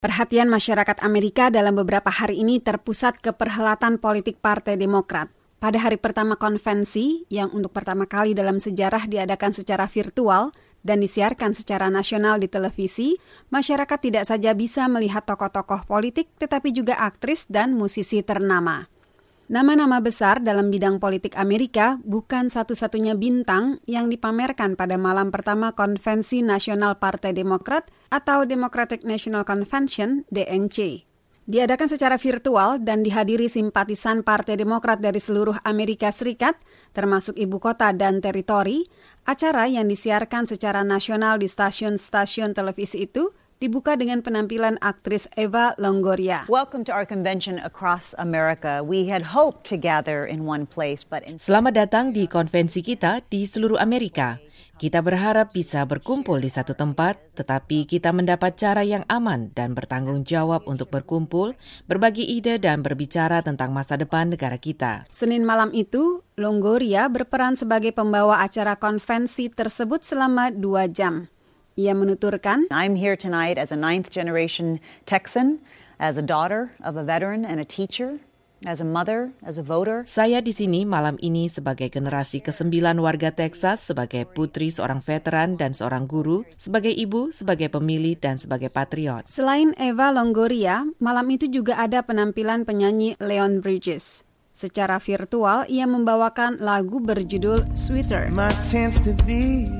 [0.00, 5.28] Perhatian masyarakat Amerika dalam beberapa hari ini terpusat ke perhelatan politik Partai Demokrat.
[5.60, 11.52] Pada hari pertama konvensi, yang untuk pertama kali dalam sejarah diadakan secara virtual dan disiarkan
[11.52, 13.20] secara nasional di televisi,
[13.52, 18.88] masyarakat tidak saja bisa melihat tokoh-tokoh politik, tetapi juga aktris dan musisi ternama.
[19.50, 26.38] Nama-nama besar dalam bidang politik Amerika bukan satu-satunya bintang yang dipamerkan pada malam pertama Konvensi
[26.38, 31.02] Nasional Partai Demokrat atau Democratic National Convention DNC.
[31.50, 36.54] Diadakan secara virtual dan dihadiri simpatisan Partai Demokrat dari seluruh Amerika Serikat,
[36.94, 38.86] termasuk ibu kota dan teritori,
[39.26, 46.48] acara yang disiarkan secara nasional di stasiun-stasiun televisi itu dibuka dengan penampilan aktris Eva Longoria.
[46.48, 48.80] Welcome to our convention across America.
[48.80, 51.36] We had hoped to gather in one place, but in...
[51.36, 54.40] Selamat datang di konvensi kita di seluruh Amerika.
[54.80, 60.24] Kita berharap bisa berkumpul di satu tempat, tetapi kita mendapat cara yang aman dan bertanggung
[60.24, 61.52] jawab untuk berkumpul,
[61.84, 65.04] berbagi ide dan berbicara tentang masa depan negara kita.
[65.12, 71.28] Senin malam itu, Longoria berperan sebagai pembawa acara konvensi tersebut selama dua jam.
[71.78, 75.62] Ia menuturkan, I'm here tonight as a ninth generation Texan,
[76.02, 78.18] as a daughter of a veteran and a teacher,
[78.66, 80.02] as a mother, as a voter.
[80.02, 85.70] Saya di sini malam ini sebagai generasi kesembilan warga Texas, sebagai putri seorang veteran dan
[85.70, 89.30] seorang guru, sebagai ibu, sebagai pemilih, dan sebagai patriot.
[89.30, 94.26] Selain Eva Longoria, malam itu juga ada penampilan penyanyi Leon Bridges.
[94.50, 98.28] Secara virtual, ia membawakan lagu berjudul Sweeter.
[98.34, 99.70] My chance to be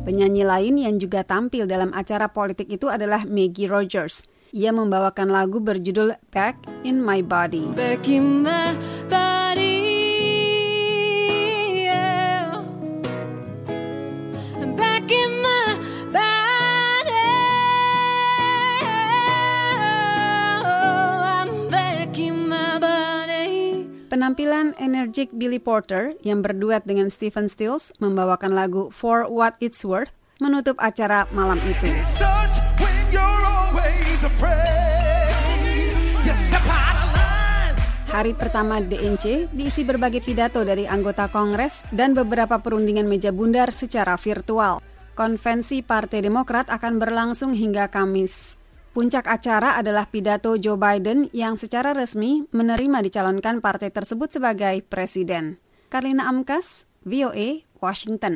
[0.00, 4.24] Penyanyi lain yang juga tampil dalam acara politik itu adalah Maggie Rogers.
[4.50, 7.76] Ia membawakan lagu berjudul Back in My Body.
[7.76, 8.74] Back in my
[24.10, 30.10] Penampilan energik Billy Porter yang berduet dengan Stephen Stills membawakan lagu For What It's Worth
[30.42, 31.86] menutup acara malam itu.
[38.10, 44.18] Hari pertama DNC diisi berbagai pidato dari anggota Kongres dan beberapa perundingan meja bundar secara
[44.18, 44.82] virtual.
[45.14, 48.59] Konvensi Partai Demokrat akan berlangsung hingga Kamis.
[48.90, 55.62] Puncak acara adalah pidato Joe Biden yang secara resmi menerima dicalonkan partai tersebut sebagai presiden.
[55.86, 58.34] Karlina Amkas, VOA, Washington.